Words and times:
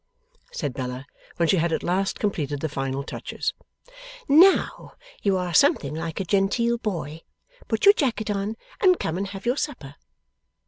said 0.51 0.73
Bella, 0.73 1.05
when 1.35 1.47
she 1.47 1.57
had 1.57 1.71
at 1.71 1.83
last 1.83 2.19
completed 2.19 2.59
the 2.61 2.67
final 2.67 3.03
touches. 3.03 3.53
'Now, 4.27 4.93
you 5.21 5.37
are 5.37 5.53
something 5.53 5.93
like 5.93 6.19
a 6.19 6.25
genteel 6.25 6.79
boy! 6.79 7.21
Put 7.67 7.85
your 7.85 7.93
jacket 7.93 8.31
on, 8.31 8.55
and 8.81 8.99
come 8.99 9.15
and 9.15 9.27
have 9.27 9.45
your 9.45 9.57
supper. 9.57 9.93